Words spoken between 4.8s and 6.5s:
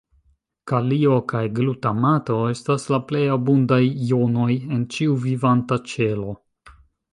ĉiu vivanta ĉelo.